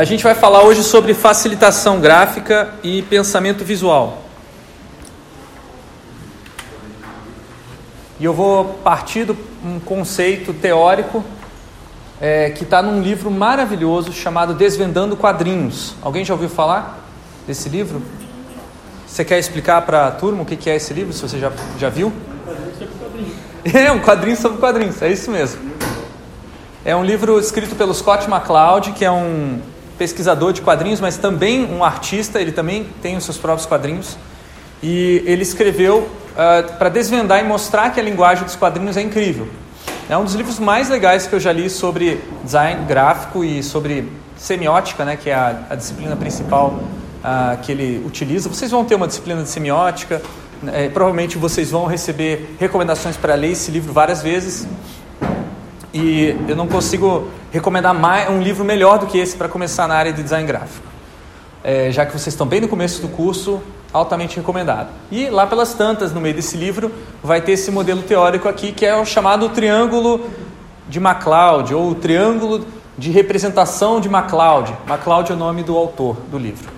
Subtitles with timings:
[0.00, 4.22] A gente vai falar hoje sobre facilitação gráfica e pensamento visual.
[8.18, 11.22] E eu vou partir de um conceito teórico
[12.18, 15.94] é, que está num livro maravilhoso chamado Desvendando Quadrinhos.
[16.00, 17.06] Alguém já ouviu falar
[17.46, 18.00] desse livro?
[19.06, 21.90] Você quer explicar para a turma o que é esse livro, se você já, já
[21.90, 22.10] viu?
[23.66, 25.60] É, um quadrinho sobre quadrinhos, é isso mesmo.
[26.86, 29.60] É um livro escrito pelo Scott McCloud, que é um
[30.00, 34.16] pesquisador de quadrinhos, mas também um artista, ele também tem os seus próprios quadrinhos.
[34.82, 39.46] E ele escreveu uh, para desvendar e mostrar que a linguagem dos quadrinhos é incrível.
[40.08, 44.10] É um dos livros mais legais que eu já li sobre design gráfico e sobre
[44.38, 46.80] semiótica, né, que é a, a disciplina principal
[47.22, 48.48] uh, que ele utiliza.
[48.48, 50.22] Vocês vão ter uma disciplina de semiótica,
[50.72, 54.66] é, provavelmente vocês vão receber recomendações para ler esse livro várias vezes.
[55.92, 59.94] E eu não consigo recomendar mais um livro melhor do que esse para começar na
[59.94, 60.86] área de design gráfico.
[61.62, 63.60] É, já que vocês estão bem no começo do curso,
[63.92, 64.88] altamente recomendado.
[65.10, 66.92] E lá pelas tantas, no meio desse livro,
[67.22, 70.30] vai ter esse modelo teórico aqui que é o chamado triângulo
[70.88, 72.64] de MacLeod, ou o triângulo
[72.96, 74.72] de representação de MacLeod.
[74.86, 76.68] MacLeod é o nome do autor do livro.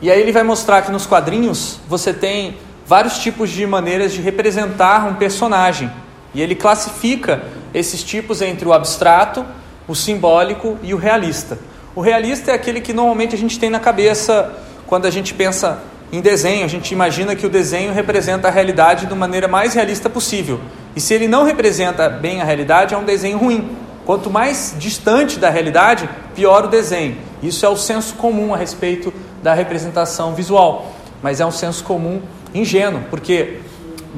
[0.00, 4.20] E aí ele vai mostrar que nos quadrinhos você tem vários tipos de maneiras de
[4.20, 5.90] representar um personagem.
[6.34, 7.42] E ele classifica
[7.74, 9.44] esses tipos entre o abstrato,
[9.86, 11.58] o simbólico e o realista.
[11.94, 14.54] O realista é aquele que normalmente a gente tem na cabeça
[14.86, 19.06] quando a gente pensa em desenho, a gente imagina que o desenho representa a realidade
[19.06, 20.58] de maneira mais realista possível.
[20.96, 23.76] E se ele não representa bem a realidade, é um desenho ruim.
[24.06, 27.18] Quanto mais distante da realidade, pior o desenho.
[27.42, 32.22] Isso é o senso comum a respeito da representação visual, mas é um senso comum
[32.54, 33.58] ingênuo, porque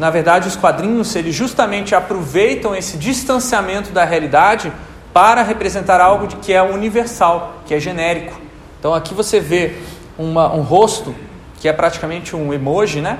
[0.01, 4.73] na verdade os quadrinhos eles justamente aproveitam esse distanciamento da realidade
[5.13, 8.41] para representar algo de que é universal, que é genérico.
[8.79, 9.75] Então aqui você vê
[10.17, 11.15] uma, um rosto
[11.61, 13.19] que é praticamente um emoji, né?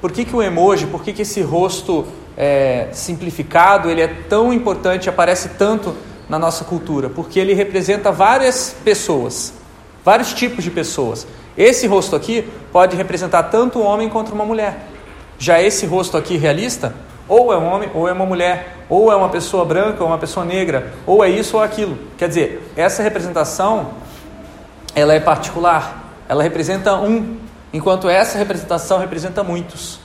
[0.00, 4.52] Por que, que o emoji, por que, que esse rosto é, simplificado ele é tão
[4.52, 5.92] importante, aparece tanto
[6.28, 7.10] na nossa cultura?
[7.10, 9.54] Porque ele representa várias pessoas,
[10.04, 11.26] vários tipos de pessoas.
[11.58, 14.91] Esse rosto aqui pode representar tanto um homem quanto uma mulher.
[15.42, 16.94] Já esse rosto aqui realista,
[17.26, 20.16] ou é um homem ou é uma mulher, ou é uma pessoa branca ou uma
[20.16, 21.98] pessoa negra, ou é isso ou aquilo.
[22.16, 23.88] Quer dizer, essa representação
[24.94, 27.38] ela é particular, ela representa um,
[27.72, 29.98] enquanto essa representação representa muitos.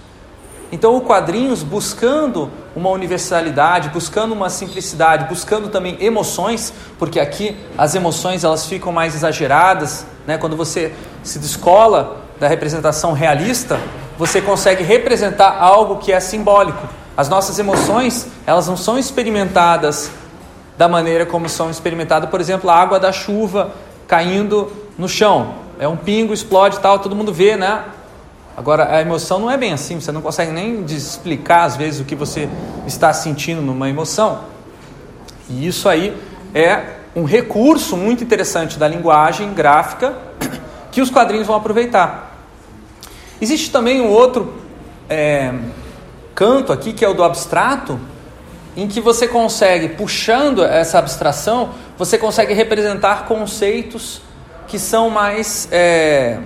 [0.71, 7.93] Então, o quadrinhos buscando uma universalidade, buscando uma simplicidade, buscando também emoções, porque aqui as
[7.93, 10.35] emoções elas ficam mais exageradas, né?
[10.35, 13.79] Quando você se descola da representação realista,
[14.17, 16.87] você consegue representar algo que é simbólico.
[17.15, 20.11] As nossas emoções, elas não são experimentadas
[20.77, 23.71] da maneira como são experimentadas, por exemplo, a água da chuva
[24.07, 25.55] caindo no chão.
[25.79, 27.83] É um pingo, explode e tal, todo mundo vê, né?
[28.55, 32.03] Agora, a emoção não é bem assim, você não consegue nem explicar às vezes o
[32.03, 32.49] que você
[32.87, 34.39] está sentindo numa emoção.
[35.49, 36.15] E isso aí
[36.55, 40.17] é um recurso muito interessante da linguagem gráfica
[40.91, 42.26] que os quadrinhos vão aproveitar.
[43.41, 44.53] Existe também um outro
[45.09, 45.53] é,
[46.33, 47.99] canto aqui, que é o do abstrato,
[48.75, 54.21] em que você consegue, puxando essa abstração, você consegue representar conceitos
[54.67, 55.67] que são mais.
[55.71, 56.39] É,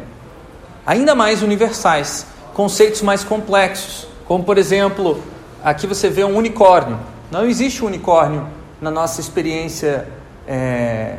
[0.86, 5.22] ainda mais universais, conceitos mais complexos, como por exemplo,
[5.64, 7.00] aqui você vê um unicórnio.
[7.30, 8.48] Não existe um unicórnio
[8.82, 10.08] na nossa experiência
[10.48, 11.18] é,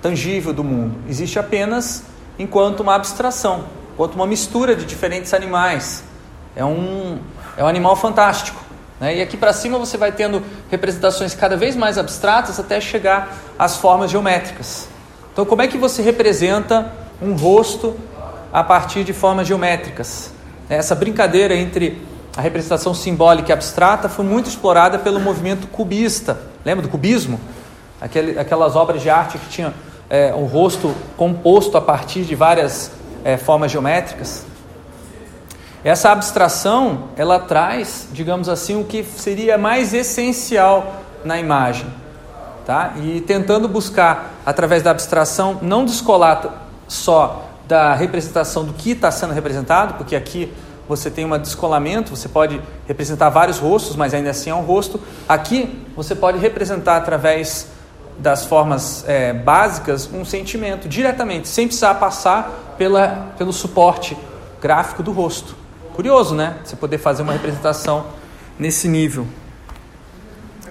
[0.00, 2.04] tangível do mundo, existe apenas
[2.38, 3.64] enquanto uma abstração,
[3.94, 6.04] enquanto uma mistura de diferentes animais.
[6.54, 7.18] É um,
[7.56, 8.62] é um animal fantástico.
[9.00, 9.16] Né?
[9.16, 13.78] E aqui para cima você vai tendo representações cada vez mais abstratas até chegar às
[13.78, 14.88] formas geométricas.
[15.32, 17.96] Então, como é que você representa um rosto
[18.52, 20.30] a partir de formas geométricas.
[20.68, 22.00] Essa brincadeira entre
[22.36, 26.38] a representação simbólica e abstrata foi muito explorada pelo movimento cubista.
[26.64, 27.40] Lembra do cubismo?
[28.00, 29.72] Aquelas obras de arte que tinham
[30.08, 32.92] é, um rosto composto a partir de várias
[33.24, 34.44] é, formas geométricas.
[35.82, 41.86] Essa abstração, ela traz, digamos assim, o que seria mais essencial na imagem.
[42.64, 42.94] Tá?
[42.96, 49.34] E tentando buscar, através da abstração, não descolar só da representação do que está sendo
[49.34, 50.52] representado, porque aqui
[50.88, 55.00] você tem um descolamento, você pode representar vários rostos, mas ainda assim é um rosto.
[55.28, 57.68] Aqui você pode representar através
[58.18, 64.16] das formas é, básicas um sentimento diretamente, sem precisar passar pela, pelo suporte
[64.60, 65.54] gráfico do rosto.
[65.94, 66.58] Curioso, né?
[66.64, 68.06] Você poder fazer uma representação
[68.58, 69.26] nesse nível.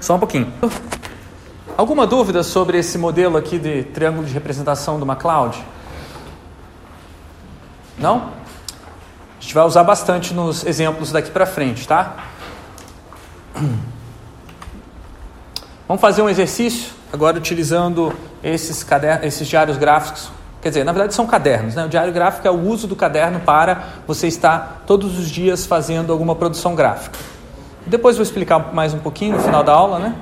[0.01, 0.51] Só um pouquinho.
[1.77, 5.63] Alguma dúvida sobre esse modelo aqui de triângulo de representação do MacLeod?
[7.97, 8.31] Não?
[9.37, 12.25] A gente vai usar bastante nos exemplos daqui para frente, tá?
[15.87, 18.13] Vamos fazer um exercício agora utilizando
[18.43, 20.31] esses, cadernos, esses diários gráficos.
[20.63, 21.83] Quer dizer, na verdade são cadernos, né?
[21.83, 26.13] O diário gráfico é o uso do caderno para você estar todos os dias fazendo
[26.13, 27.19] alguma produção gráfica.
[27.85, 30.15] Depois vou explicar mais um pouquinho no final da aula, né?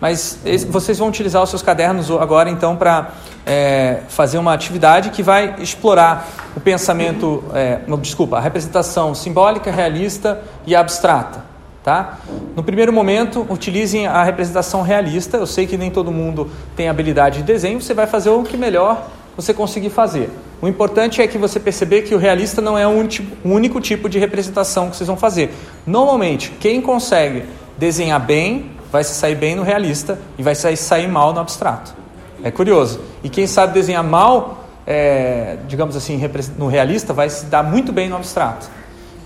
[0.00, 3.10] Mas vocês vão utilizar os seus cadernos agora então para
[3.46, 6.26] é, fazer uma atividade que vai explorar
[6.56, 11.44] o pensamento, é, desculpa, a representação simbólica, realista e abstrata.
[11.84, 12.18] Tá?
[12.56, 15.36] No primeiro momento, utilizem a representação realista.
[15.36, 18.56] Eu sei que nem todo mundo tem habilidade de desenho, você vai fazer o que
[18.56, 19.06] melhor
[19.36, 20.30] você conseguir fazer.
[20.62, 23.08] O importante é que você perceber que o realista não é o
[23.44, 25.52] único tipo de representação que vocês vão fazer.
[25.86, 27.44] Normalmente, quem consegue
[27.76, 31.94] desenhar bem vai se sair bem no realista e vai se sair mal no abstrato.
[32.42, 33.00] É curioso.
[33.22, 36.20] E quem sabe desenhar mal, é, digamos assim,
[36.56, 38.68] no realista, vai se dar muito bem no abstrato.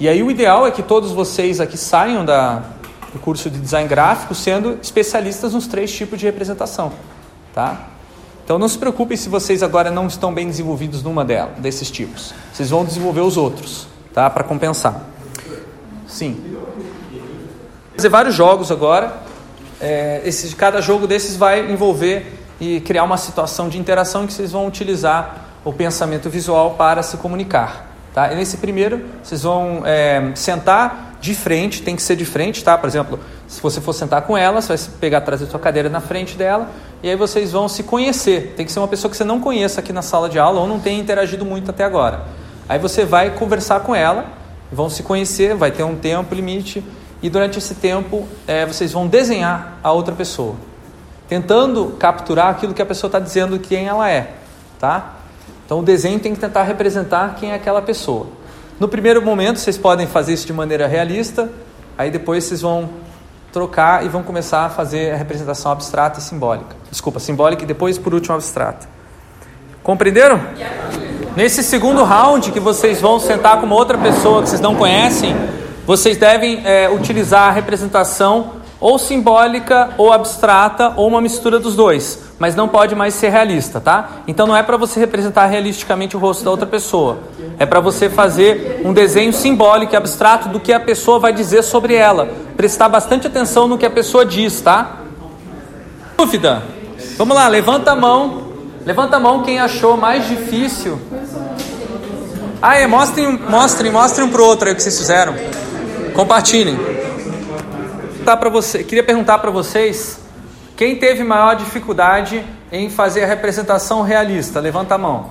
[0.01, 2.63] E aí o ideal é que todos vocês aqui saiam da,
[3.13, 6.93] do curso de design gráfico sendo especialistas nos três tipos de representação,
[7.53, 7.89] tá?
[8.49, 12.33] Então não se preocupem se vocês agora não estão bem desenvolvidos numa delas, desses tipos.
[12.51, 14.31] Vocês vão desenvolver os outros, tá?
[14.31, 15.03] Para compensar.
[16.07, 16.57] Sim.
[17.13, 19.29] Vou fazer vários jogos agora
[19.79, 24.33] é, esse, cada jogo desses vai envolver e criar uma situação de interação em que
[24.33, 27.87] vocês vão utilizar o pensamento visual para se comunicar.
[28.15, 28.33] Tá?
[28.33, 32.79] E nesse primeiro, vocês vão é, sentar de frente, tem que ser de frente, tá?
[32.79, 36.01] Por exemplo, se você for sentar com ela, você vai pegar, trazer sua cadeira na
[36.01, 36.69] frente dela,
[37.03, 38.55] e aí vocês vão se conhecer.
[38.57, 40.67] Tem que ser uma pessoa que você não conheça aqui na sala de aula ou
[40.67, 42.23] não tenha interagido muito até agora.
[42.69, 44.27] Aí você vai conversar com ela,
[44.71, 46.85] vão se conhecer, vai ter um tempo limite,
[47.21, 50.55] e durante esse tempo é, vocês vão desenhar a outra pessoa,
[51.29, 54.35] tentando capturar aquilo que a pessoa está dizendo quem ela é,
[54.79, 55.15] tá?
[55.67, 58.38] Então o desenho tem que tentar representar quem é aquela pessoa.
[58.79, 61.51] No primeiro momento vocês podem fazer isso de maneira realista,
[61.97, 62.89] aí depois vocês vão
[63.53, 66.77] trocar e vão começar a fazer a representação abstrata e simbólica.
[66.89, 68.89] Desculpa, simbólica e depois por último abstrata.
[69.83, 70.41] Compreenderam?
[71.35, 75.35] Nesse segundo round que vocês vão sentar com uma outra pessoa que vocês não conhecem,
[75.85, 82.19] vocês devem é, utilizar a representação ou simbólica ou abstrata ou uma mistura dos dois,
[82.39, 84.23] mas não pode mais ser realista, tá?
[84.27, 87.19] Então não é para você representar realisticamente o rosto da outra pessoa,
[87.59, 91.63] é para você fazer um desenho simbólico e abstrato do que a pessoa vai dizer
[91.63, 94.99] sobre ela, prestar bastante atenção no que a pessoa diz, tá?
[96.17, 96.63] Dúvida?
[97.17, 98.49] Vamos lá, levanta a mão,
[98.85, 101.01] levanta a mão quem achou mais difícil.
[102.61, 105.35] Ah, é, mostrem, mostrem, mostrem um pro outro aí o que vocês fizeram.
[106.15, 106.77] Compartilhem.
[108.29, 110.21] Tá para você, queria perguntar para vocês
[110.77, 114.61] quem teve maior dificuldade em fazer a representação realista.
[114.61, 115.31] Levanta a mão.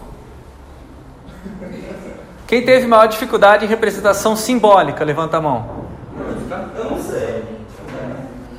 [2.47, 5.05] Quem teve maior dificuldade em representação simbólica?
[5.05, 5.85] Levanta a mão.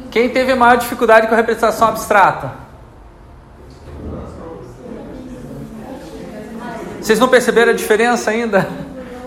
[0.09, 2.53] Quem teve maior dificuldade com a representação abstrata?
[7.01, 8.69] Vocês não perceberam a diferença ainda?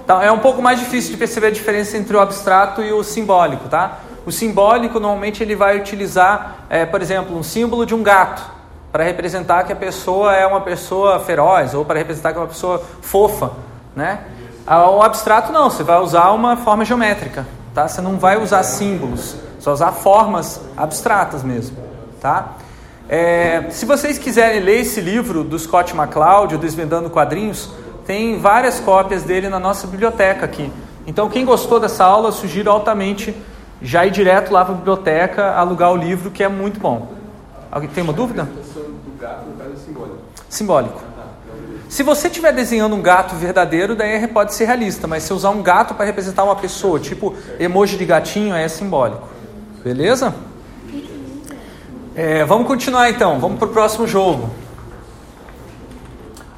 [0.06, 3.04] Então, é um pouco mais difícil de perceber a diferença entre o abstrato e o
[3.04, 4.04] simbólico, tá?
[4.26, 8.44] O simbólico normalmente ele vai utilizar, é, por exemplo, um símbolo de um gato
[8.92, 12.48] para representar que a pessoa é uma pessoa feroz ou para representar que é uma
[12.48, 13.52] pessoa fofa,
[13.96, 14.20] né?
[14.68, 17.88] O abstrato não, você vai usar uma forma geométrica, tá?
[17.88, 21.78] Você não vai usar símbolos, você vai usar formas abstratas mesmo,
[22.22, 22.54] tá?
[23.10, 27.70] É, se vocês quiserem ler esse livro do Scott McCloud, Desvendando Quadrinhos,
[28.06, 30.72] tem várias cópias dele na nossa biblioteca aqui.
[31.08, 33.36] Então, quem gostou dessa aula, sugiro altamente
[33.82, 37.12] já ir direto lá para a biblioteca, alugar o livro, que é muito bom.
[37.72, 38.48] Alguém tem uma dúvida?
[40.50, 41.02] Simbólico.
[41.90, 45.62] Se você estiver desenhando um gato verdadeiro, daí pode ser realista, mas se usar um
[45.62, 49.28] gato para representar uma pessoa, tipo emoji de gatinho, é simbólico.
[49.84, 50.34] Beleza?
[52.16, 54.50] É, vamos continuar então, vamos para o próximo jogo.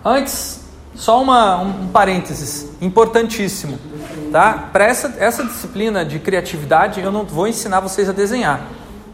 [0.06, 0.62] Antes,
[0.94, 3.80] só uma, um, um parênteses importantíssimo.
[4.34, 4.70] Tá?
[4.74, 8.62] Para essa, essa disciplina de criatividade, eu não vou ensinar vocês a desenhar.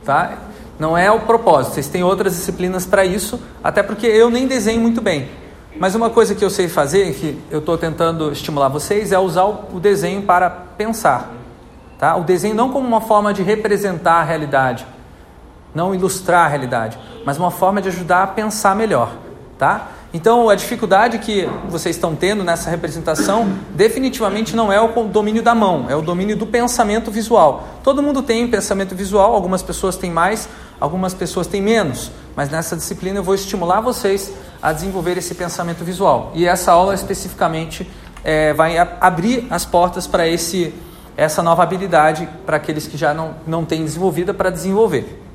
[0.06, 0.38] Tá?
[0.80, 1.74] Não é o propósito.
[1.74, 5.30] Vocês têm outras disciplinas para isso, até porque eu nem desenho muito bem.
[5.78, 9.44] Mas uma coisa que eu sei fazer, que eu estou tentando estimular vocês, é usar
[9.44, 11.34] o desenho para pensar.
[11.98, 12.16] Tá?
[12.16, 14.88] O desenho não como uma forma de representar a realidade,
[15.76, 19.12] não ilustrar a realidade, mas uma forma de ajudar a pensar melhor.
[19.58, 19.90] tá?
[20.12, 25.54] Então, a dificuldade que vocês estão tendo nessa representação definitivamente não é o domínio da
[25.54, 27.68] mão, é o domínio do pensamento visual.
[27.84, 30.50] Todo mundo tem pensamento visual, algumas pessoas têm mais,
[30.80, 35.84] algumas pessoas têm menos, mas nessa disciplina eu vou estimular vocês a desenvolver esse pensamento
[35.84, 36.32] visual.
[36.34, 37.88] E essa aula especificamente
[38.24, 40.24] é, vai abrir as portas para
[41.16, 45.29] essa nova habilidade para aqueles que já não, não têm desenvolvida para desenvolver.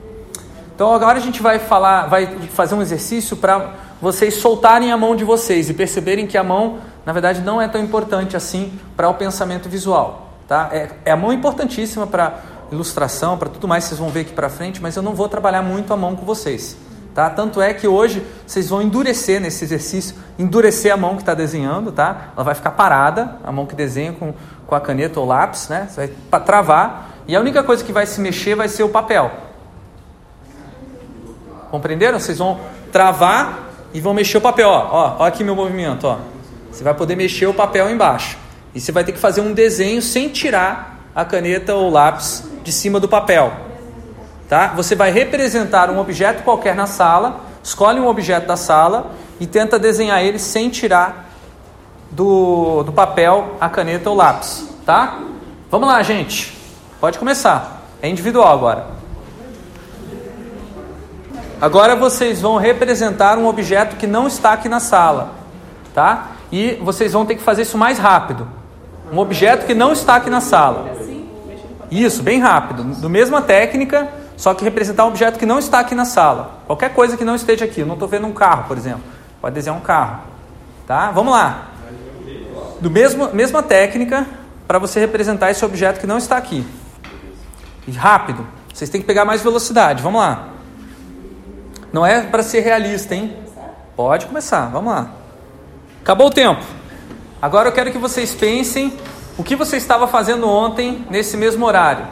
[0.75, 5.15] Então agora a gente vai falar, vai fazer um exercício para vocês soltarem a mão
[5.15, 9.09] de vocês e perceberem que a mão, na verdade, não é tão importante assim para
[9.09, 10.31] o pensamento visual.
[10.49, 10.69] Tá?
[10.73, 12.41] É, é a mão importantíssima para
[12.73, 15.63] ilustração, para tudo mais, vocês vão ver aqui para frente, mas eu não vou trabalhar
[15.63, 16.77] muito a mão com vocês.
[17.15, 17.31] Tá?
[17.31, 21.93] Tanto é que hoje vocês vão endurecer nesse exercício, endurecer a mão que está desenhando,
[21.93, 22.33] tá?
[22.35, 24.35] Ela vai ficar parada, a mão que desenha com,
[24.67, 25.87] com a caneta ou lápis, né?
[25.89, 29.31] Você vai travar, e a única coisa que vai se mexer vai ser o papel.
[31.75, 32.21] Compreenderam?
[32.21, 32.61] Vocês vão
[32.93, 34.69] travar e vão mexer o papel.
[34.69, 36.07] Ó, ó, aqui meu movimento.
[36.07, 36.19] Ó.
[36.71, 38.39] Você vai poder mexer o papel embaixo.
[38.73, 42.71] E você vai ter que fazer um desenho sem tirar a caneta ou lápis de
[42.71, 43.53] cima do papel.
[44.49, 44.69] Tá?
[44.77, 49.77] Você vai representar um objeto qualquer na sala, escolhe um objeto da sala e tenta
[49.77, 51.29] desenhar ele sem tirar
[52.09, 54.65] do, do papel a caneta ou lápis.
[54.87, 55.19] Tá?
[55.73, 56.57] Vamos lá, gente.
[57.01, 57.83] Pode começar.
[58.01, 58.94] É individual agora.
[61.61, 65.33] Agora vocês vão representar um objeto que não está aqui na sala,
[65.95, 66.33] tá?
[66.51, 68.47] E vocês vão ter que fazer isso mais rápido.
[69.13, 70.91] Um objeto que não está aqui na sala.
[71.91, 72.83] Isso, bem rápido.
[72.83, 76.61] Do mesma técnica, só que representar um objeto que não está aqui na sala.
[76.67, 77.81] Qualquer coisa que não esteja aqui.
[77.81, 79.03] Eu não estou vendo um carro, por exemplo.
[79.41, 80.21] Pode desenhar um carro.
[80.87, 81.11] Tá?
[81.11, 81.69] Vamos lá.
[82.81, 84.27] Do mesmo, mesma técnica
[84.67, 86.67] para você representar esse objeto que não está aqui.
[87.87, 88.47] E rápido.
[88.73, 90.03] Vocês têm que pegar mais velocidade.
[90.03, 90.54] Vamos lá.
[91.95, 93.37] Não é para ser realista, hein?
[93.95, 95.13] Pode começar, vamos lá.
[96.03, 96.61] Acabou o tempo.
[97.41, 98.93] Agora eu quero que vocês pensem
[99.39, 102.05] o que você estava fazendo ontem nesse mesmo horário.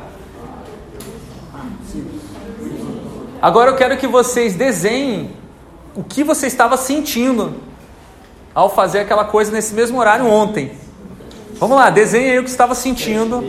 [3.43, 5.33] Agora eu quero que vocês desenhem
[5.97, 7.57] o que você estava sentindo
[8.55, 10.79] ao fazer aquela coisa nesse mesmo horário ontem.
[11.55, 13.41] Vamos lá, desenhe aí o que estava sentindo.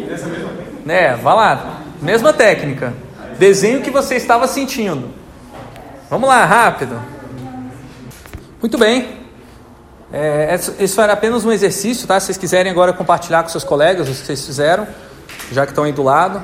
[0.84, 1.82] Né, vai lá.
[2.02, 2.92] Mesma técnica.
[3.38, 5.22] Desenhe o que você estava sentindo.
[6.14, 7.02] Vamos lá, rápido.
[8.62, 9.18] Muito bem.
[10.12, 12.20] É, isso era apenas um exercício, tá?
[12.20, 14.88] Se vocês quiserem agora compartilhar com seus colegas o que vocês fizeram,
[15.52, 16.44] já que estão aí do lado.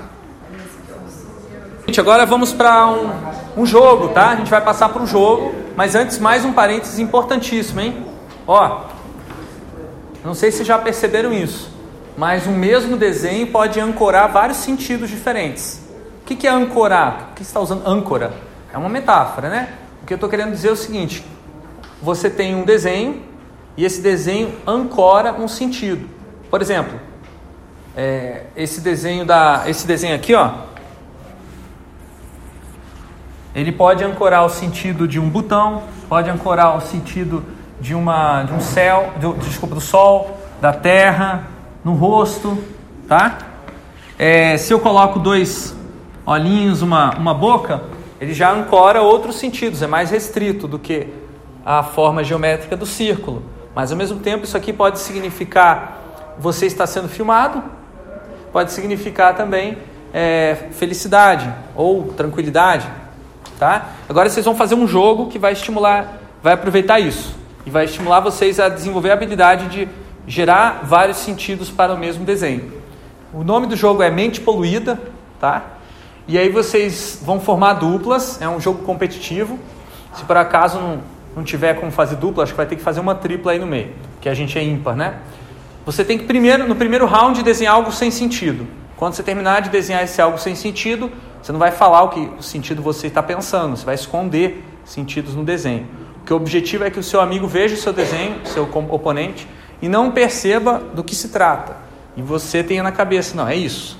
[1.85, 3.11] Gente, agora vamos para um,
[3.57, 4.29] um jogo, tá?
[4.29, 8.07] A gente vai passar para um jogo, mas antes mais um parênteses importantíssimo, hein?
[8.47, 8.85] Ó,
[10.25, 11.71] não sei se já perceberam isso,
[12.17, 15.79] mas o mesmo desenho pode ancorar vários sentidos diferentes.
[16.23, 17.29] O que, que é ancorar?
[17.33, 17.87] O que está usando?
[17.87, 18.48] Âncora.
[18.73, 19.73] É uma metáfora, né?
[20.01, 21.25] O que eu estou querendo dizer é o seguinte:
[22.01, 23.23] você tem um desenho
[23.75, 26.09] e esse desenho ancora um sentido.
[26.49, 26.99] Por exemplo,
[27.95, 30.51] é, esse desenho da, esse desenho aqui, ó,
[33.53, 37.43] ele pode ancorar o sentido de um botão, pode ancorar o sentido
[37.81, 41.47] de uma, de um céu, de, desculpa, do sol, da terra,
[41.83, 42.57] no rosto,
[43.07, 43.37] tá?
[44.17, 45.75] É, se eu coloco dois
[46.25, 47.81] olhinhos, uma, uma boca,
[48.19, 51.07] ele já ancora outros sentidos, é mais restrito do que
[51.65, 53.43] a forma geométrica do círculo.
[53.75, 55.97] Mas ao mesmo tempo, isso aqui pode significar
[56.39, 57.61] você está sendo filmado,
[58.51, 59.77] pode significar também
[60.13, 62.87] é, felicidade ou tranquilidade.
[63.59, 63.89] Tá?
[64.07, 67.35] Agora vocês vão fazer um jogo que vai estimular, vai aproveitar isso
[67.65, 69.89] e vai estimular vocês a desenvolver a habilidade de
[70.25, 72.71] gerar vários sentidos para o mesmo desenho.
[73.33, 74.99] O nome do jogo é Mente Poluída,
[75.41, 75.63] tá?
[76.29, 79.57] E aí vocês vão formar duplas, é um jogo competitivo.
[80.13, 80.99] Se por acaso não,
[81.35, 83.65] não tiver como fazer dupla, acho que vai ter que fazer uma tripla aí no
[83.65, 85.15] meio, que a gente é ímpar, né?
[85.87, 88.67] Você tem que primeiro, no primeiro round, desenhar algo sem sentido.
[88.95, 92.29] Quando você terminar de desenhar esse algo sem sentido, você não vai falar o que
[92.37, 95.87] o sentido você está pensando, você vai esconder sentidos no desenho.
[96.17, 99.47] Porque o objetivo é que o seu amigo veja o seu desenho, seu oponente,
[99.81, 101.75] e não perceba do que se trata.
[102.15, 103.97] E você tenha na cabeça, não, é isso.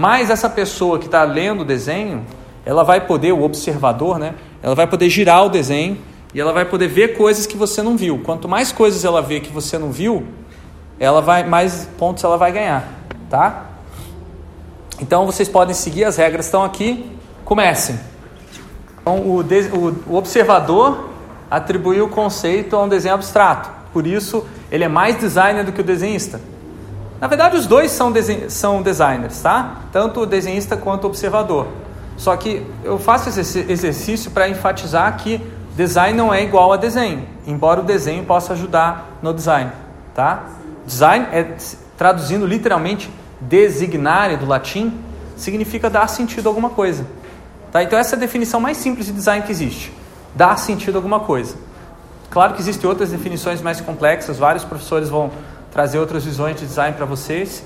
[0.00, 2.24] Mas essa pessoa que está lendo o desenho,
[2.64, 4.34] ela vai poder, o observador, né?
[4.62, 5.98] Ela vai poder girar o desenho
[6.32, 8.18] e ela vai poder ver coisas que você não viu.
[8.24, 10.26] Quanto mais coisas ela vê que você não viu,
[10.98, 12.88] ela vai mais pontos ela vai ganhar,
[13.28, 13.66] tá?
[15.02, 17.14] Então vocês podem seguir as regras estão aqui.
[17.44, 18.00] Comecem.
[19.02, 21.10] Então, o, o, o observador
[21.50, 23.70] atribuiu o conceito a um desenho abstrato.
[23.92, 26.40] Por isso, ele é mais designer do que o desenhista.
[27.20, 28.12] Na verdade, os dois são,
[28.48, 29.82] são designers, tá?
[29.92, 31.68] Tanto o desenhista quanto o observador.
[32.16, 35.40] Só que eu faço esse exercício para enfatizar que
[35.76, 39.70] design não é igual a desenho, embora o desenho possa ajudar no design,
[40.14, 40.44] tá?
[40.86, 41.56] Design é
[41.96, 43.10] traduzindo literalmente
[43.40, 44.92] designare do latim,
[45.36, 47.06] significa dar sentido a alguma coisa.
[47.72, 47.82] Tá?
[47.82, 49.92] Então essa é a definição mais simples de design que existe.
[50.34, 51.56] Dar sentido a alguma coisa.
[52.30, 55.30] Claro que existem outras definições mais complexas, vários professores vão
[55.70, 57.64] trazer outras visões de design para vocês.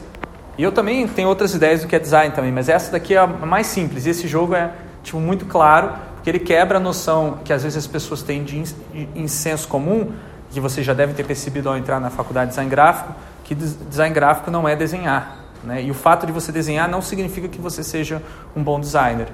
[0.57, 3.19] E eu também tenho outras ideias do que é design também, mas essa daqui é
[3.19, 4.07] a mais simples.
[4.07, 4.71] E esse jogo é
[5.03, 8.63] tipo, muito claro, porque ele quebra a noção que às vezes as pessoas têm de
[9.15, 10.13] em senso comum,
[10.51, 14.15] que vocês já devem ter percebido ao entrar na faculdade de design gráfico, que design
[14.15, 15.39] gráfico não é desenhar.
[15.65, 15.83] Né?
[15.83, 18.23] E o fato de você desenhar não significa que você seja
[18.55, 19.29] um bom designer.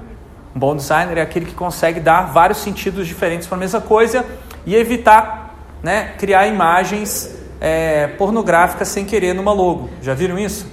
[0.55, 4.25] Um bom designer é aquele que consegue dar vários sentidos diferentes para a mesma coisa
[4.65, 9.89] e evitar né, criar imagens é, pornográficas sem querer numa logo.
[10.01, 10.65] Já viram isso?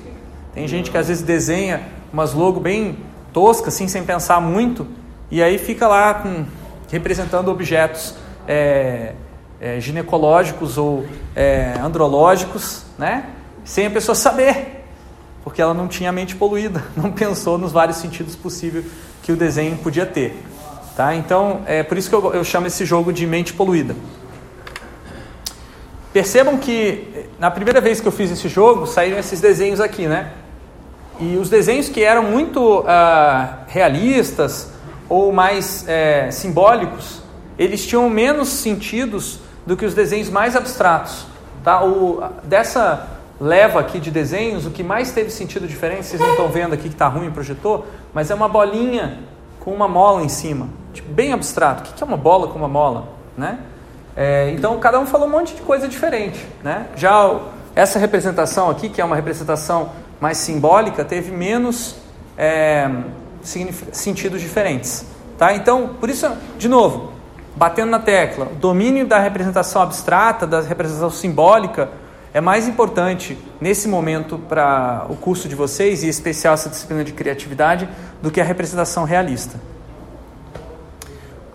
[0.55, 2.99] Tem gente que às vezes desenha umas logo bem
[3.33, 4.87] toscas, assim, sem pensar muito,
[5.31, 6.47] e aí fica lá com,
[6.91, 8.15] representando objetos
[8.49, 9.13] é,
[9.61, 11.05] é, ginecológicos ou
[11.37, 13.27] é, andrológicos, né?
[13.63, 14.85] sem a pessoa saber,
[15.45, 18.87] porque ela não tinha a mente poluída, não pensou nos vários sentidos possíveis
[19.23, 20.43] que o desenho podia ter.
[20.97, 21.15] Tá?
[21.15, 23.95] Então, é por isso que eu, eu chamo esse jogo de mente poluída.
[26.13, 30.33] Percebam que na primeira vez que eu fiz esse jogo, saíram esses desenhos aqui, né?
[31.21, 32.85] E os desenhos que eram muito uh,
[33.67, 34.71] realistas
[35.09, 37.23] ou mais é, simbólicos,
[37.59, 41.27] eles tinham menos sentidos do que os desenhos mais abstratos.
[41.65, 41.85] Tá?
[41.85, 43.09] O, dessa
[43.41, 46.85] leva aqui de desenhos, o que mais teve sentido diferente, vocês não estão vendo aqui
[46.85, 49.19] que está ruim o projetor, mas é uma bolinha
[49.61, 51.83] com uma mola em cima, tipo, bem abstrato.
[51.83, 53.09] O que é uma bola com uma mola?
[53.37, 53.59] Né?
[54.21, 56.45] É, então cada um falou um monte de coisa diferente.
[56.65, 56.89] Né?
[56.97, 57.41] Já
[57.73, 61.95] essa representação aqui, que é uma representação mais simbólica, teve menos
[62.37, 62.91] é,
[63.93, 65.07] sentidos diferentes.
[65.39, 65.55] Tá?
[65.55, 67.13] Então, por isso, de novo,
[67.55, 71.89] batendo na tecla, o domínio da representação abstrata, da representação simbólica,
[72.35, 77.05] é mais importante nesse momento para o curso de vocês, e em especial essa disciplina
[77.05, 77.89] de criatividade,
[78.21, 79.61] do que a representação realista.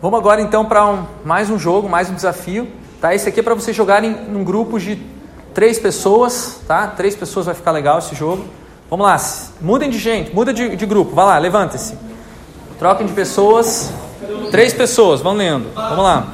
[0.04, 2.68] Vamos agora então para um, mais um jogo, mais um desafio.
[3.00, 3.16] Tá?
[3.16, 5.02] Esse aqui é para vocês jogarem num grupo de
[5.54, 6.88] três pessoas, tá?
[6.88, 8.44] Três pessoas vai ficar legal esse jogo.
[8.90, 9.18] Vamos lá,
[9.62, 11.98] mudem de gente, muda de, de grupo, vai lá, levantem-se.
[12.78, 13.94] Troquem de pessoas.
[14.52, 15.74] Três pessoas, vão lendo.
[15.74, 16.28] Vamos lá.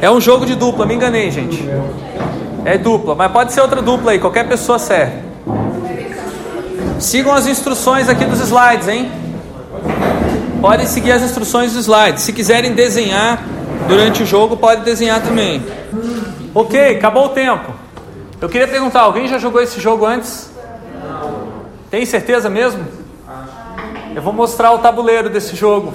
[0.00, 1.64] É um jogo de dupla, me enganei, gente.
[2.64, 5.22] É dupla, mas pode ser outra dupla aí, qualquer pessoa serve.
[6.98, 9.23] Sigam as instruções aqui dos slides, hein?
[10.64, 12.22] Podem seguir as instruções dos slides.
[12.22, 13.38] Se quiserem desenhar
[13.86, 15.62] durante o jogo, pode desenhar também.
[16.54, 17.70] Ok, acabou o tempo.
[18.40, 20.50] Eu queria perguntar, alguém já jogou esse jogo antes?
[21.90, 22.82] Tem certeza mesmo?
[24.14, 25.92] Eu vou mostrar o tabuleiro desse jogo.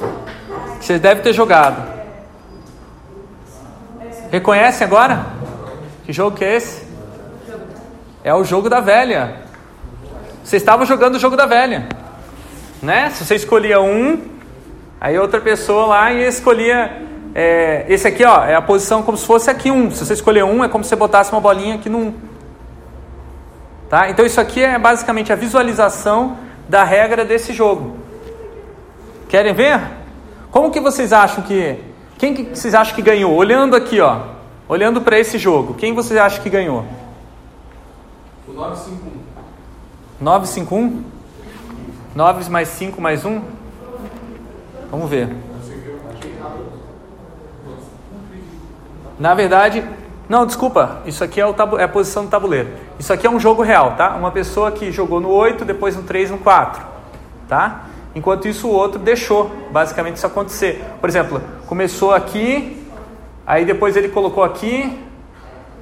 [0.78, 1.82] Que vocês devem ter jogado.
[4.30, 5.26] Reconhecem agora?
[6.06, 6.84] Que jogo que é esse?
[8.24, 9.34] É o jogo da velha.
[10.44, 11.90] Você estava jogando o jogo da velha.
[12.84, 13.10] Né?
[13.10, 14.38] Se você escolhia um,
[15.00, 19.26] aí outra pessoa lá e escolhia é, esse aqui ó, é a posição como se
[19.26, 19.92] fosse aqui um.
[19.92, 22.14] Se você escolher um, é como se você botasse uma bolinha aqui no um.
[23.90, 24.10] Tá?
[24.10, 27.98] Então isso aqui é basicamente a visualização da regra desse jogo.
[29.28, 29.80] Querem ver?
[30.52, 31.78] Como que vocês acham que.
[32.18, 33.34] Quem que vocês acham que ganhou?
[33.34, 34.22] Olhando aqui, ó.
[34.68, 36.86] Olhando para esse jogo, quem vocês acham que ganhou?
[38.48, 39.12] O 951.
[40.20, 41.04] 951?
[42.16, 43.42] 9 mais 5 mais 1?
[44.92, 45.30] Vamos ver.
[49.20, 49.84] Na verdade,
[50.30, 52.70] não, desculpa, isso aqui é, o tabu, é a posição do tabuleiro.
[53.00, 54.16] Isso aqui é um jogo real, tá?
[54.16, 56.86] Uma pessoa que jogou no 8, depois no 3, no 4,
[57.48, 57.86] tá?
[58.14, 60.86] Enquanto isso o outro deixou basicamente isso acontecer.
[61.02, 62.88] Por exemplo, começou aqui,
[63.46, 65.00] aí depois ele colocou aqui,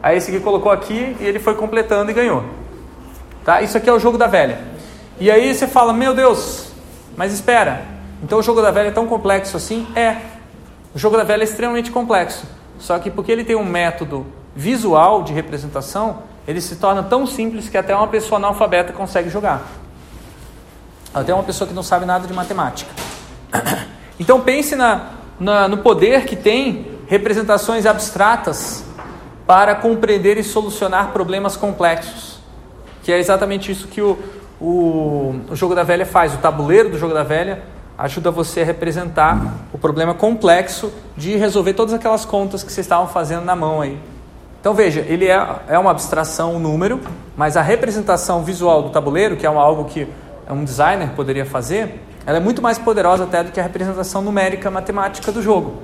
[0.02, 2.44] aí esse aqui colocou aqui e ele foi completando e ganhou.
[3.44, 3.62] Tá?
[3.62, 4.60] Isso aqui é o jogo da velha.
[5.20, 6.72] E aí você fala, meu Deus,
[7.18, 7.82] mas espera,
[8.24, 9.88] então o jogo da velha é tão complexo assim?
[9.96, 10.18] É.
[10.94, 12.46] O jogo da velha é extremamente complexo.
[12.80, 14.26] Só que porque ele tem um método
[14.56, 19.62] visual de representação, ele se torna tão simples que até uma pessoa analfabeta consegue jogar.
[21.14, 22.92] Até uma pessoa que não sabe nada de matemática.
[24.20, 28.84] Então pense na, na, no poder que tem representações abstratas
[29.46, 32.40] para compreender e solucionar problemas complexos.
[33.04, 34.18] Que é exatamente isso que o,
[34.60, 36.34] o, o jogo da velha faz.
[36.34, 37.62] O tabuleiro do jogo da velha
[37.98, 43.08] ajuda você a representar o problema complexo de resolver todas aquelas contas que vocês estavam
[43.08, 44.00] fazendo na mão aí.
[44.60, 47.00] Então veja, ele é, é uma abstração, um número,
[47.36, 50.08] mas a representação visual do tabuleiro, que é algo que
[50.50, 54.70] um designer poderia fazer, ela é muito mais poderosa até do que a representação numérica
[54.70, 55.82] matemática do jogo.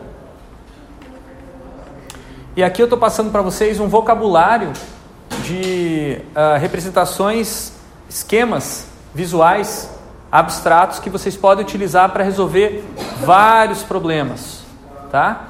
[2.55, 4.71] E aqui eu estou passando para vocês um vocabulário
[5.43, 7.71] de uh, representações,
[8.07, 9.92] esquemas visuais
[10.33, 12.83] abstratos que vocês podem utilizar para resolver
[13.23, 14.63] vários problemas,
[15.11, 15.43] tá?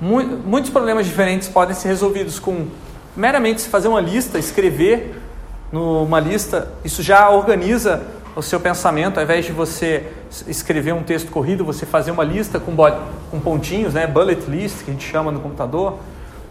[0.00, 2.68] Muitos problemas diferentes podem ser resolvidos com
[3.14, 5.20] meramente se fazer uma lista, escrever
[5.70, 8.02] numa lista, isso já organiza
[8.34, 10.10] o seu pensamento, ao invés de você
[10.46, 12.74] escrever um texto corrido, você fazer uma lista com,
[13.30, 15.98] com pontinhos, né, bullet list, que a gente chama no computador,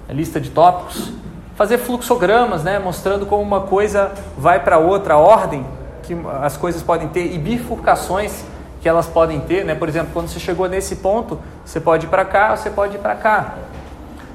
[0.10, 1.12] lista de tópicos,
[1.56, 5.66] fazer fluxogramas, né, mostrando como uma coisa vai para outra, a ordem
[6.04, 8.44] que as coisas podem ter e bifurcações
[8.82, 9.74] que elas podem ter, né?
[9.74, 13.00] Por exemplo, quando você chegou nesse ponto, você pode ir para cá, você pode ir
[13.00, 13.56] para cá.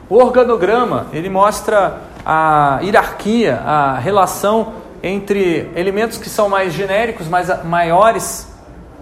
[0.09, 7.63] O organograma, ele mostra a hierarquia, a relação entre elementos que são mais genéricos, mais
[7.65, 8.49] maiores,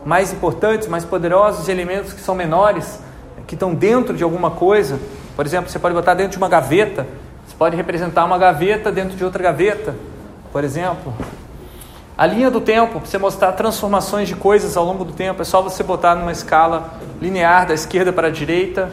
[0.05, 3.01] mais importantes, mais poderosos, e elementos que são menores,
[3.47, 4.99] que estão dentro de alguma coisa.
[5.37, 7.07] Por exemplo, você pode botar dentro de uma gaveta,
[7.47, 9.95] você pode representar uma gaveta dentro de outra gaveta,
[10.53, 11.13] por exemplo.
[12.19, 15.45] A linha do tempo, para você mostrar transformações de coisas ao longo do tempo, é
[15.45, 18.91] só você botar numa escala linear da esquerda para a direita.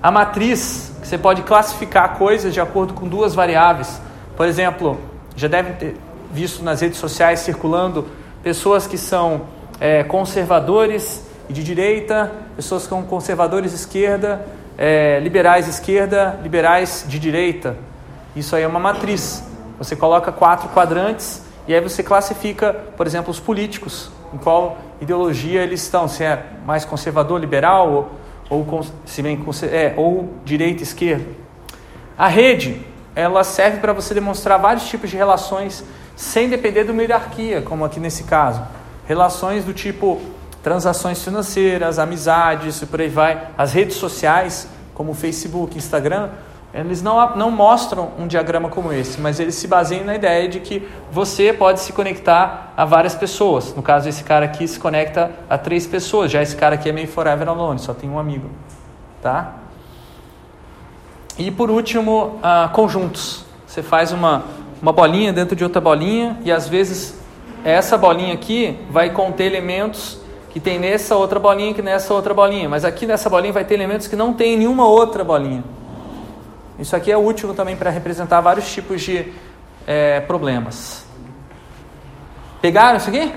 [0.00, 4.00] A matriz, que você pode classificar coisas de acordo com duas variáveis.
[4.36, 4.96] Por exemplo,
[5.34, 5.96] já devem ter
[6.30, 8.06] visto nas redes sociais circulando
[8.44, 9.42] pessoas que são
[9.80, 14.46] é, conservadores e de direita, pessoas que são conservadores de esquerda,
[14.78, 17.76] é, liberais esquerda, liberais de direita.
[18.36, 19.42] Isso aí é uma matriz.
[19.78, 25.62] Você coloca quatro quadrantes e aí você classifica, por exemplo, os políticos, em qual ideologia
[25.62, 28.10] eles estão, se é mais conservador, liberal,
[28.48, 31.26] ou, ou se vem é, ou direita, esquerda.
[32.16, 32.80] A rede,
[33.14, 37.84] ela serve para você demonstrar vários tipos de relações sem depender de uma hierarquia, como
[37.84, 38.62] aqui nesse caso.
[39.06, 40.20] Relações do tipo
[40.62, 43.48] transações financeiras, amizades e por aí vai.
[43.56, 46.30] As redes sociais, como Facebook, Instagram,
[46.80, 50.60] eles não, não mostram um diagrama como esse, mas eles se baseiam na ideia de
[50.60, 53.74] que você pode se conectar a várias pessoas.
[53.74, 56.30] No caso, esse cara aqui se conecta a três pessoas.
[56.30, 58.50] Já esse cara aqui é meio forever alone, só tem um amigo.
[59.22, 59.54] Tá?
[61.38, 63.46] E por último, uh, conjuntos.
[63.66, 64.44] Você faz uma,
[64.82, 67.18] uma bolinha dentro de outra bolinha e às vezes
[67.64, 72.68] essa bolinha aqui vai conter elementos que tem nessa outra bolinha que nessa outra bolinha.
[72.68, 75.64] Mas aqui nessa bolinha vai ter elementos que não tem em nenhuma outra bolinha.
[76.78, 79.32] Isso aqui é útil também para representar vários tipos de
[79.86, 81.04] é, problemas.
[82.60, 83.32] Pegaram isso aqui?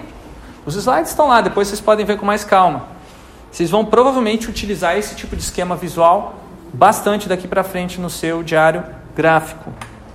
[0.66, 2.88] Os slides estão lá, depois vocês podem ver com mais calma.
[3.52, 6.36] Vocês vão provavelmente utilizar esse tipo de esquema visual
[6.74, 8.84] bastante daqui para frente no seu diário
[9.16, 9.72] gráfico.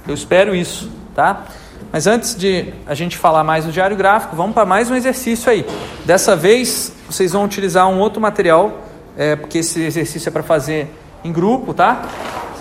[0.07, 1.45] Eu espero isso, tá?
[1.91, 5.51] Mas antes de a gente falar mais do diário gráfico, vamos para mais um exercício
[5.51, 5.67] aí.
[6.05, 8.81] Dessa vez, vocês vão utilizar um outro material,
[9.17, 10.89] é, porque esse exercício é para fazer
[11.25, 12.03] em grupo, tá?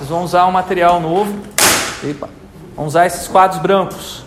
[0.03, 1.33] Vocês vão usar um material novo.
[2.03, 2.27] Epa.
[2.75, 4.25] Vão usar esses quadros brancos.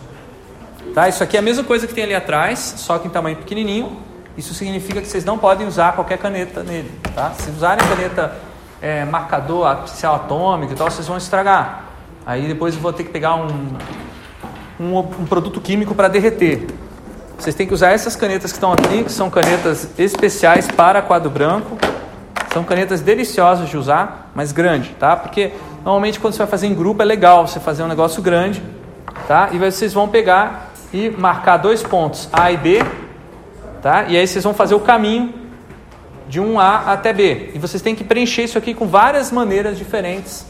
[0.94, 1.06] Tá?
[1.06, 3.94] Isso aqui é a mesma coisa que tem ali atrás, só que em tamanho pequenininho.
[4.38, 6.90] Isso significa que vocês não podem usar qualquer caneta nele.
[7.14, 7.32] Tá?
[7.32, 8.34] Se usarem caneta
[8.80, 11.84] é, marcador artificial atômico e tal, vocês vão estragar.
[12.24, 13.76] Aí depois eu vou ter que pegar um,
[14.80, 16.68] um, um produto químico para derreter.
[17.38, 21.28] Vocês têm que usar essas canetas que estão aqui, que são canetas especiais para quadro
[21.28, 21.76] branco.
[22.50, 25.16] São canetas deliciosas de usar, mas grande, tá?
[25.16, 25.50] Porque
[25.82, 28.62] normalmente quando você vai fazer em grupo é legal você fazer um negócio grande,
[29.26, 29.48] tá?
[29.50, 32.84] E vocês vão pegar e marcar dois pontos A e B,
[33.80, 34.04] tá?
[34.06, 35.32] E aí vocês vão fazer o caminho
[36.28, 37.52] de um A até B.
[37.54, 40.44] E vocês têm que preencher isso aqui com várias maneiras diferentes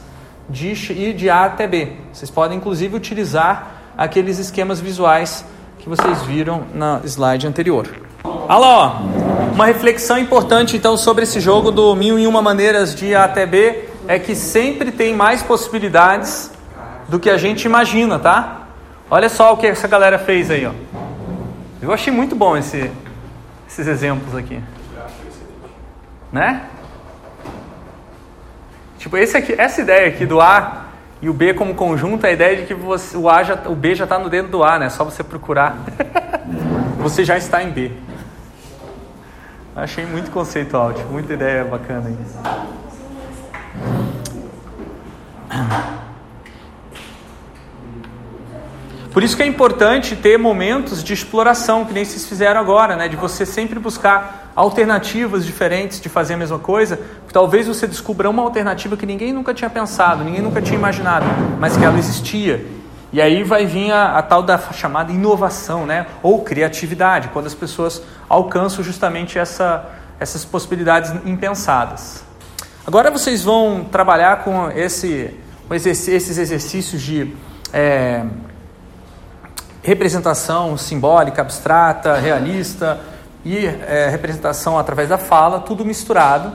[0.50, 1.92] de ir de A até B.
[2.12, 5.44] Vocês podem inclusive utilizar aqueles esquemas visuais
[5.78, 7.86] que vocês viram na slide anterior.
[8.24, 9.35] Ó.
[9.56, 13.46] uma reflexão importante então sobre esse jogo do mil e uma maneiras de A até
[13.46, 16.50] B é que sempre tem mais possibilidades
[17.08, 18.66] do que a gente imagina, tá?
[19.10, 20.72] Olha só o que essa galera fez aí, ó.
[21.80, 22.90] Eu achei muito bom esse,
[23.66, 24.60] esses exemplos aqui.
[26.30, 26.60] Né?
[28.98, 30.84] Tipo, esse aqui, essa ideia aqui do A
[31.22, 33.94] e o B como conjunto, a ideia de que você, o, A já, o B
[33.94, 34.86] já está no dentro do A, né?
[34.86, 35.78] É só você procurar.
[37.00, 37.92] você já está em B.
[39.76, 42.16] Achei muito conceitual, tipo, muita ideia bacana aí.
[49.12, 53.06] Por isso que é importante ter momentos de exploração, que nem vocês fizeram agora, né?
[53.06, 56.98] De você sempre buscar alternativas diferentes de fazer a mesma coisa.
[57.30, 61.26] Talvez você descubra uma alternativa que ninguém nunca tinha pensado, ninguém nunca tinha imaginado,
[61.60, 62.75] mas que ela existia.
[63.16, 66.06] E aí vai vir a, a, tal da chamada inovação, né?
[66.22, 69.86] Ou criatividade, quando as pessoas alcançam justamente essa,
[70.20, 72.22] essas possibilidades impensadas.
[72.86, 75.34] Agora vocês vão trabalhar com, esse,
[75.66, 77.34] com esses exercícios de
[77.72, 78.22] é,
[79.82, 83.00] representação simbólica, abstrata, realista
[83.46, 86.52] e é, representação através da fala, tudo misturado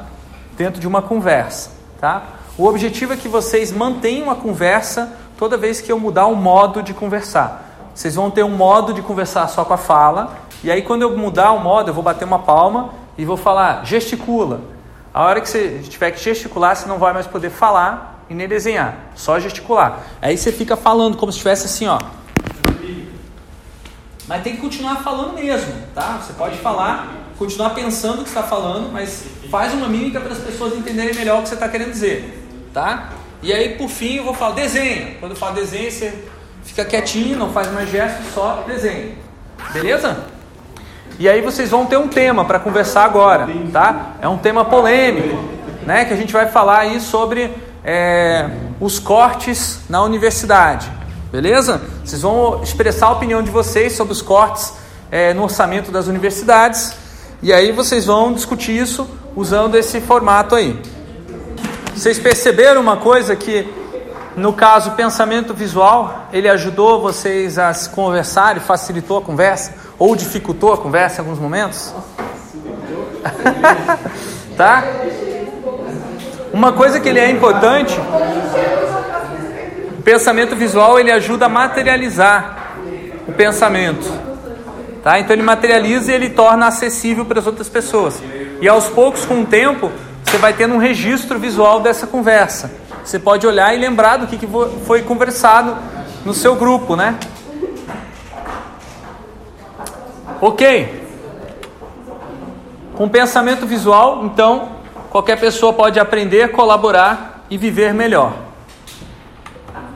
[0.55, 2.23] dentro de uma conversa, tá?
[2.55, 6.83] O objetivo é que vocês mantenham a conversa toda vez que eu mudar o modo
[6.83, 7.89] de conversar.
[7.95, 11.17] Vocês vão ter um modo de conversar só com a fala, e aí quando eu
[11.17, 14.61] mudar o modo, eu vou bater uma palma e vou falar gesticula.
[15.11, 18.47] A hora que você tiver que gesticular, você não vai mais poder falar e nem
[18.47, 20.03] desenhar, só gesticular.
[20.21, 21.97] Aí você fica falando como se estivesse assim, ó.
[24.27, 26.19] Mas tem que continuar falando mesmo, tá?
[26.21, 30.39] Você pode falar, continuar pensando o que está falando, mas faz uma mímica para as
[30.39, 33.20] pessoas entenderem melhor o que você está querendo dizer, tá?
[33.41, 35.15] E aí, por fim, eu vou falar desenho.
[35.19, 36.13] Quando eu falo desenho, você
[36.63, 39.15] fica quietinho, não faz mais gesto, só desenho.
[39.73, 40.25] Beleza?
[41.19, 44.13] E aí vocês vão ter um tema para conversar agora, tá?
[44.21, 45.37] É um tema polêmico,
[45.85, 46.05] né?
[46.05, 47.51] Que a gente vai falar aí sobre
[47.83, 48.49] é,
[48.79, 50.89] os cortes na universidade,
[51.31, 51.81] beleza?
[52.03, 54.73] Vocês vão expressar a opinião de vocês sobre os cortes
[55.11, 56.95] é, no orçamento das universidades
[57.43, 60.79] e aí vocês vão discutir isso usando esse formato aí.
[62.01, 63.71] Vocês perceberam uma coisa que
[64.35, 70.15] no caso pensamento visual, ele ajudou vocês a se conversar e facilitou a conversa ou
[70.15, 71.93] dificultou a conversa em alguns momentos?
[74.57, 74.83] tá?
[76.51, 77.95] Uma coisa que ele é importante,
[79.99, 82.77] o pensamento visual ele ajuda a materializar
[83.27, 84.11] o pensamento.
[85.03, 85.19] Tá?
[85.19, 88.19] Então ele materializa e ele torna acessível para as outras pessoas.
[88.59, 89.91] E aos poucos, com o tempo,
[90.31, 92.71] você vai tendo um registro visual dessa conversa.
[93.03, 94.47] Você pode olhar e lembrar do que, que
[94.85, 95.75] foi conversado
[96.23, 97.19] no seu grupo, né?
[100.39, 101.05] Ok.
[102.95, 104.77] Com pensamento visual, então,
[105.09, 108.31] qualquer pessoa pode aprender, colaborar e viver melhor.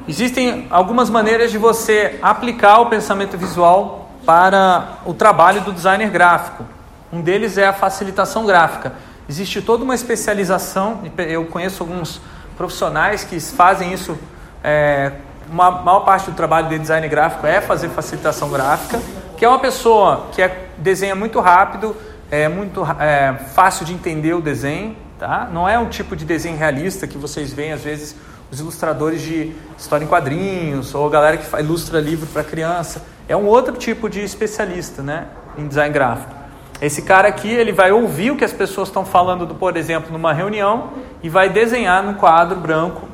[0.05, 6.65] Existem algumas maneiras de você aplicar o pensamento visual para o trabalho do designer gráfico.
[7.13, 9.14] Um deles é a facilitação gráfica.
[9.27, 12.21] Existe toda uma especialização, eu conheço alguns
[12.55, 14.17] profissionais que fazem isso.
[14.63, 15.11] É,
[15.49, 18.99] uma maior parte do trabalho de design gráfico é fazer facilitação gráfica,
[19.37, 21.95] que é uma pessoa que é, desenha muito rápido,
[22.29, 25.49] é muito é, fácil de entender o desenho, tá?
[25.51, 28.15] Não é um tipo de desenho realista que vocês veem às vezes
[28.51, 33.01] os ilustradores de história em quadrinhos ou a galera que ilustra livro para criança.
[33.27, 36.44] É um outro tipo de especialista, né, em design gráfico.
[36.81, 40.11] Esse cara aqui, ele vai ouvir o que as pessoas estão falando, do, por exemplo,
[40.11, 40.89] numa reunião
[41.23, 43.07] e vai desenhar no quadro branco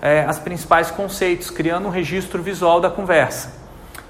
[0.00, 3.52] é, as principais conceitos, criando um registro visual da conversa.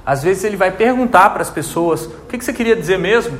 [0.04, 3.38] Às vezes ele vai perguntar para as pessoas o que, que você queria dizer mesmo,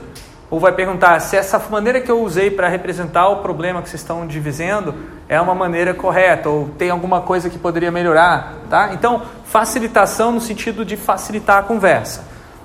[0.50, 4.00] ou vai perguntar se essa maneira que eu usei para representar o problema que vocês
[4.00, 4.94] estão dizendo
[5.28, 8.90] é uma maneira correta ou tem alguma coisa que poderia melhorar, tá?
[8.94, 12.24] Então, facilitação no sentido de facilitar a conversa.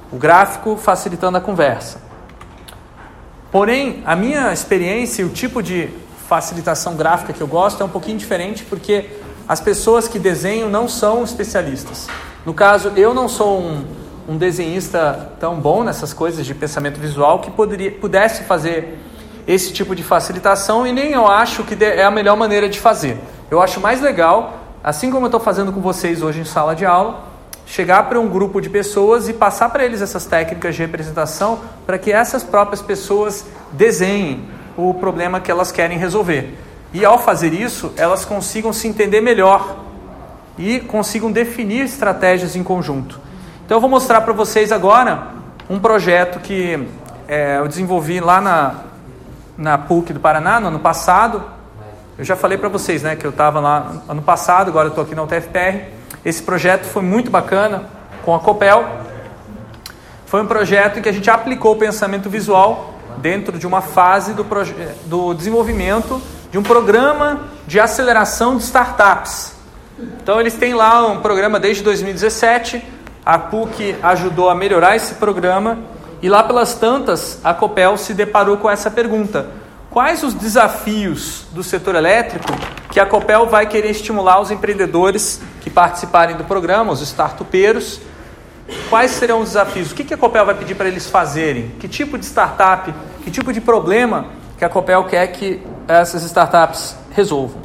[0.10, 2.13] O gráfico facilitando a conversa.
[3.54, 5.88] Porém, a minha experiência e o tipo de
[6.28, 9.12] facilitação gráfica que eu gosto é um pouquinho diferente porque
[9.48, 12.08] as pessoas que desenham não são especialistas.
[12.44, 13.86] No caso, eu não sou um,
[14.28, 18.98] um desenhista tão bom nessas coisas de pensamento visual que poderia, pudesse fazer
[19.46, 23.20] esse tipo de facilitação e nem eu acho que é a melhor maneira de fazer.
[23.52, 26.88] Eu acho mais legal, assim como eu estou fazendo com vocês hoje em sala de
[26.88, 27.24] aula,
[27.74, 31.98] chegar para um grupo de pessoas e passar para eles essas técnicas de representação para
[31.98, 36.56] que essas próprias pessoas desenhem o problema que elas querem resolver.
[36.94, 39.80] E ao fazer isso, elas consigam se entender melhor
[40.56, 43.20] e consigam definir estratégias em conjunto.
[43.66, 45.30] Então eu vou mostrar para vocês agora
[45.68, 46.88] um projeto que
[47.28, 48.76] é, eu desenvolvi lá na,
[49.58, 51.44] na PUC do Paraná no ano passado.
[52.20, 55.04] Eu já falei para vocês né, que eu estava lá ano passado, agora eu estou
[55.04, 56.03] aqui na UTFPR.
[56.26, 57.90] Esse projeto foi muito bacana
[58.24, 58.88] com a Copel.
[60.26, 64.34] Foi um projeto em que a gente aplicou o pensamento visual dentro de uma fase
[64.34, 64.46] do,
[65.06, 69.54] do desenvolvimento de um programa de aceleração de startups.
[70.00, 72.84] Então eles têm lá um programa desde 2017.
[73.26, 75.80] A PUC ajudou a melhorar esse programa
[76.22, 79.48] e lá pelas tantas a Copel se deparou com essa pergunta:
[79.94, 82.52] quais os desafios do setor elétrico
[82.92, 88.02] que a Copel vai querer estimular os empreendedores que participarem do programa, os startupeiros.
[88.90, 89.92] Quais serão os desafios?
[89.92, 91.70] O que a Copel vai pedir para eles fazerem?
[91.80, 92.92] Que tipo de startup,
[93.24, 94.26] que tipo de problema
[94.58, 97.62] que a Copel quer que essas startups resolvam?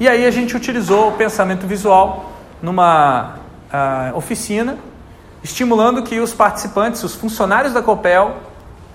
[0.00, 3.36] E aí a gente utilizou o pensamento visual numa
[3.72, 4.78] uh, oficina,
[5.44, 8.36] estimulando que os participantes, os funcionários da Copel,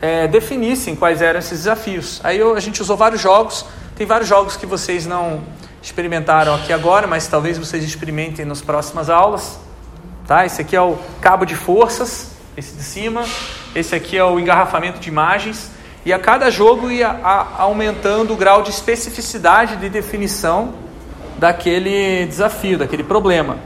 [0.02, 2.22] é, definissem quais eram esses desafios.
[2.24, 5.42] Aí eu, a gente usou vários jogos, tem vários jogos que vocês não
[5.82, 9.60] experimentaram aqui agora, mas talvez vocês experimentem nas próximas aulas.
[10.28, 10.46] Tá?
[10.46, 13.24] Esse aqui é o cabo de forças, esse de cima.
[13.74, 15.72] Esse aqui é o engarrafamento de imagens.
[16.06, 20.74] E a cada jogo ia a, aumentando o grau de especificidade de definição
[21.38, 23.58] daquele desafio, daquele problema.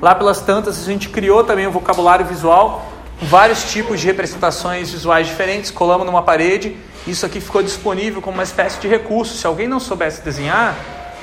[0.00, 2.86] Lá pelas tantas, a gente criou também o vocabulário visual,
[3.24, 6.76] vários tipos de representações visuais diferentes, colamos numa parede.
[7.06, 9.36] Isso aqui ficou disponível como uma espécie de recurso.
[9.36, 10.76] Se alguém não soubesse desenhar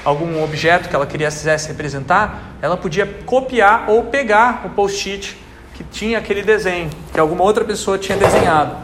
[0.04, 5.38] algum objeto que ela quisesse representar, ela podia copiar ou pegar o post-it
[5.76, 8.76] que tinha aquele desenho, que alguma outra pessoa tinha desenhado.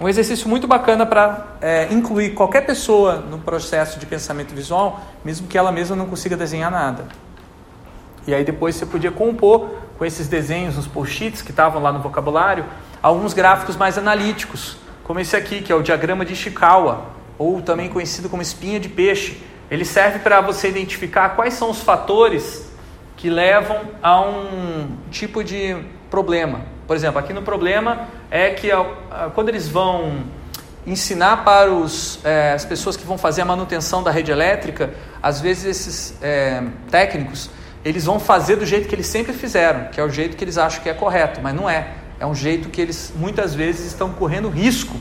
[0.00, 5.46] Um exercício muito bacana para é, incluir qualquer pessoa no processo de pensamento visual, mesmo
[5.46, 7.06] que ela mesma não consiga desenhar nada.
[8.26, 12.00] E aí depois você podia compor com esses desenhos, os post-its que estavam lá no
[12.00, 12.64] vocabulário,
[13.02, 17.06] alguns gráficos mais analíticos, como esse aqui, que é o diagrama de Ishikawa,
[17.38, 19.42] ou também conhecido como espinha de peixe.
[19.70, 22.70] Ele serve para você identificar quais são os fatores
[23.16, 25.76] que levam a um tipo de
[26.10, 26.60] problema.
[26.86, 28.68] Por exemplo, aqui no problema é que
[29.34, 30.24] quando eles vão
[30.86, 35.40] ensinar para os, é, as pessoas que vão fazer a manutenção da rede elétrica, às
[35.40, 37.48] vezes esses é, técnicos
[37.84, 40.56] eles vão fazer do jeito que eles sempre fizeram, que é o jeito que eles
[40.56, 41.88] acham que é correto, mas não é.
[42.18, 44.96] É um jeito que eles muitas vezes estão correndo risco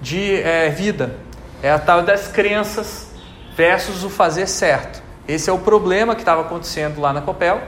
[0.00, 1.16] de é, vida.
[1.62, 3.08] É a tal das crenças
[3.54, 5.02] versus o fazer certo.
[5.28, 7.60] Esse é o problema que estava acontecendo lá na Copel,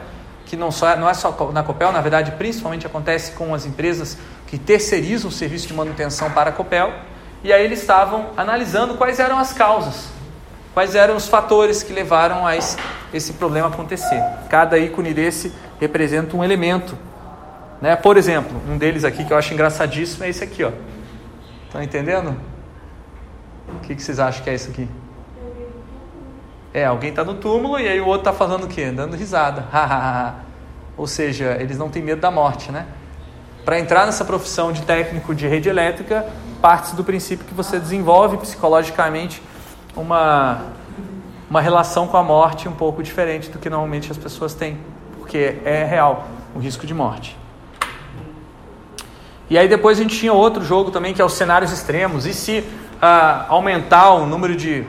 [0.46, 4.16] que não, só, não é só na Copel, na verdade, principalmente acontece com as empresas
[4.46, 6.92] que terceirizam o serviço de manutenção para a Copel.
[7.44, 10.17] E aí eles estavam analisando quais eram as causas
[10.74, 12.76] quais eram os fatores que levaram a esse,
[13.12, 14.22] esse problema acontecer.
[14.48, 16.96] Cada ícone desse representa um elemento.
[17.80, 17.96] Né?
[17.96, 20.62] Por exemplo, um deles aqui que eu acho engraçadíssimo é esse aqui.
[21.66, 22.36] Estão entendendo?
[23.68, 24.88] O que, que vocês acham que é isso aqui?
[26.72, 28.90] É, alguém está no túmulo e aí o outro está fazendo o quê?
[28.90, 29.64] Dando risada.
[30.96, 32.86] Ou seja, eles não têm medo da morte, né?
[33.64, 36.26] Para entrar nessa profissão de técnico de rede elétrica,
[36.60, 39.42] parte do princípio que você desenvolve psicologicamente
[40.00, 40.62] uma,
[41.48, 44.78] uma relação com a morte um pouco diferente do que normalmente as pessoas têm,
[45.18, 47.36] porque é real o risco de morte.
[49.50, 52.26] E aí depois a gente tinha outro jogo também que é os cenários extremos.
[52.26, 52.64] E se
[53.00, 54.84] ah, aumentar o número de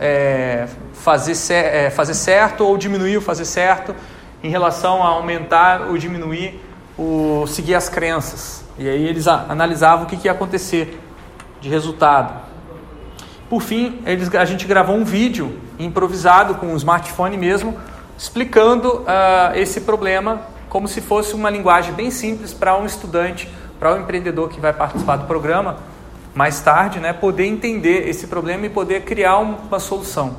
[0.00, 3.94] é, fazer, é, fazer certo ou diminuir o fazer certo
[4.42, 6.60] em relação a aumentar ou diminuir
[6.98, 8.64] o seguir as crenças.
[8.78, 10.98] E aí eles analisavam o que, que ia acontecer
[11.60, 12.49] de resultado.
[13.50, 17.76] Por fim, eles, a gente gravou um vídeo improvisado com um smartphone mesmo,
[18.16, 23.92] explicando uh, esse problema como se fosse uma linguagem bem simples para um estudante, para
[23.92, 25.78] um empreendedor que vai participar do programa
[26.32, 30.36] mais tarde, né, poder entender esse problema e poder criar uma solução.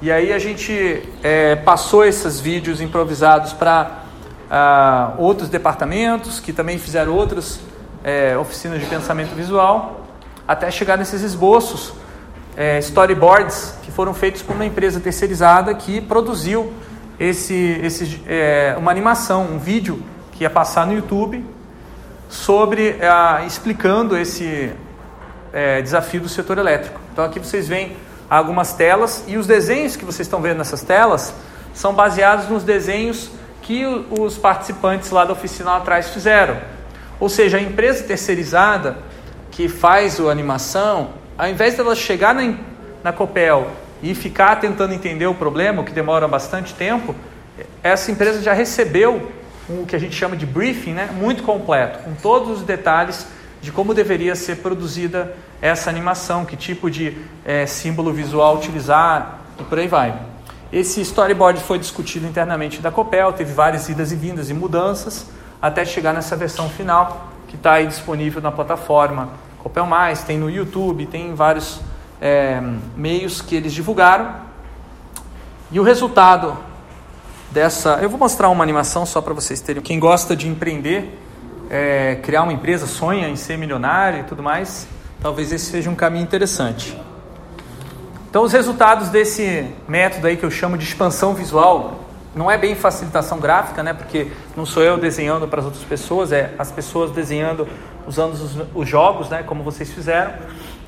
[0.00, 4.04] E aí a gente é, passou esses vídeos improvisados para
[4.50, 7.60] uh, outros departamentos que também fizeram outras
[8.02, 9.99] é, oficinas de pensamento visual
[10.50, 11.92] até chegar nesses esboços,
[12.56, 16.72] é, storyboards, que foram feitos por uma empresa terceirizada que produziu
[17.20, 21.44] esse, esse, é, uma animação, um vídeo que ia passar no YouTube
[22.28, 22.96] sobre
[23.46, 24.72] explicando esse
[25.52, 27.00] é, desafio do setor elétrico.
[27.12, 27.96] Então aqui vocês veem
[28.28, 31.32] algumas telas e os desenhos que vocês estão vendo nessas telas
[31.72, 33.30] são baseados nos desenhos
[33.62, 36.56] que os participantes lá da oficina lá atrás fizeram.
[37.20, 39.09] Ou seja, a empresa terceirizada
[39.60, 42.54] que faz a animação, ao invés dela chegar na,
[43.04, 43.70] na Copel
[44.02, 47.14] e ficar tentando entender o problema, o que demora bastante tempo,
[47.82, 49.30] essa empresa já recebeu
[49.68, 53.26] o que a gente chama de briefing, né, muito completo, com todos os detalhes
[53.60, 59.64] de como deveria ser produzida essa animação, que tipo de é, símbolo visual utilizar e
[59.64, 60.14] por aí vai.
[60.72, 65.26] Esse storyboard foi discutido internamente da Copel, teve várias idas e vindas e mudanças,
[65.60, 70.50] até chegar nessa versão final, que está aí disponível na plataforma Copel Mais, tem no
[70.50, 71.80] YouTube, tem vários
[72.20, 72.62] é,
[72.96, 74.34] meios que eles divulgaram.
[75.70, 76.56] E o resultado
[77.50, 77.98] dessa.
[78.02, 79.82] Eu vou mostrar uma animação só para vocês terem.
[79.82, 81.18] Quem gosta de empreender,
[81.68, 84.88] é, criar uma empresa, sonha em ser milionário e tudo mais,
[85.20, 86.96] talvez esse seja um caminho interessante.
[88.28, 92.74] Então, os resultados desse método aí que eu chamo de expansão visual, não é bem
[92.74, 93.92] facilitação gráfica, né?
[93.92, 97.66] Porque não sou eu desenhando para as outras pessoas, é as pessoas desenhando
[98.06, 99.42] usando os, os jogos, né?
[99.42, 100.32] Como vocês fizeram.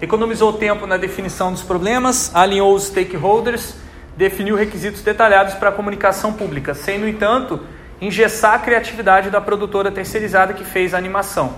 [0.01, 3.75] Economizou tempo na definição dos problemas, alinhou os stakeholders,
[4.17, 7.61] definiu requisitos detalhados para a comunicação pública, sem, no entanto,
[8.01, 11.55] engessar a criatividade da produtora terceirizada que fez a animação.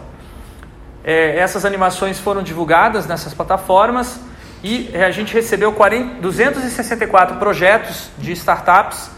[1.02, 4.20] É, essas animações foram divulgadas nessas plataformas
[4.62, 9.10] e é, a gente recebeu 40, 264 projetos de startups.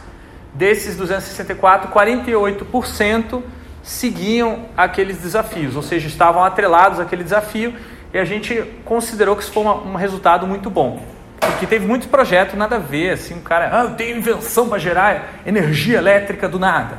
[0.57, 3.43] Desses 264, 48%
[3.83, 7.75] seguiam aqueles desafios, ou seja, estavam atrelados àquele desafio
[8.13, 11.03] e a gente considerou que isso foi um resultado muito bom.
[11.39, 14.79] Porque teve muitos projetos nada a ver, assim, um cara, ah, eu tenho invenção para
[14.79, 16.99] gerar energia elétrica do nada,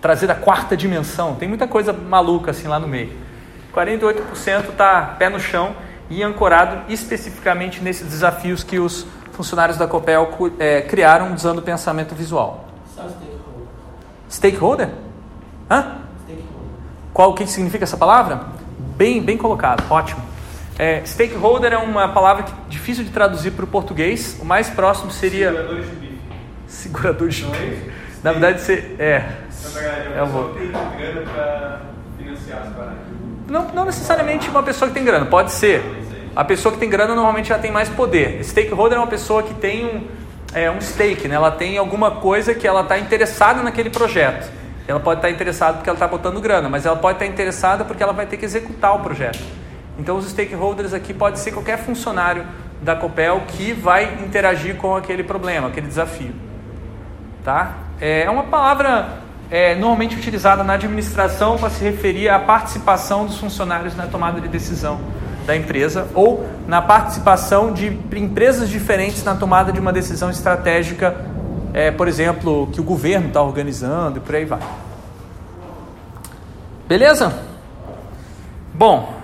[0.00, 3.12] trazer da quarta dimensão, tem muita coisa maluca assim lá no meio.
[3.74, 5.74] 48% está pé no chão
[6.08, 10.30] e ancorado especificamente nesses desafios que os funcionários da Copel
[10.60, 12.64] é, criaram usando o pensamento visual.
[12.94, 13.68] Stakeholder?
[14.30, 14.88] Stakeholder?
[15.70, 15.98] Hã?
[16.22, 16.54] Stakeholder.
[17.12, 18.46] Qual o que significa essa palavra?
[18.96, 20.22] Bem, bem colocado, ótimo.
[20.78, 24.38] É, stakeholder é uma palavra que, difícil de traduzir para o português.
[24.40, 25.50] O mais próximo seria.
[25.50, 26.18] Seguradores de bife.
[26.66, 27.92] Seguradores de bife.
[28.22, 28.96] Na verdade, você.
[28.98, 29.24] É.
[29.48, 30.48] Então, é eu vou.
[30.54, 31.80] tem grana para
[32.16, 32.98] financiar as paradas.
[33.48, 35.82] Não, não necessariamente uma pessoa que tem grana, pode ser.
[36.34, 38.42] A pessoa que tem grana normalmente já tem mais poder.
[38.42, 40.08] Stakeholder é uma pessoa que tem um,
[40.54, 41.34] é, um stake, né?
[41.34, 44.50] ela tem alguma coisa que ela está interessada naquele projeto.
[44.86, 47.30] Ela pode estar tá interessada porque ela está botando grana, mas ela pode estar tá
[47.30, 49.42] interessada porque ela vai ter que executar o projeto.
[49.98, 52.44] Então, os stakeholders aqui pode ser qualquer funcionário
[52.82, 56.34] da Copel que vai interagir com aquele problema, aquele desafio.
[57.42, 57.74] Tá?
[58.00, 63.94] É uma palavra é, normalmente utilizada na administração para se referir à participação dos funcionários
[63.96, 65.00] na tomada de decisão
[65.46, 71.14] da empresa ou na participação de empresas diferentes na tomada de uma decisão estratégica,
[71.72, 74.60] é, por exemplo, que o governo está organizando e por aí vai.
[76.88, 77.32] Beleza?
[78.72, 79.14] Bom,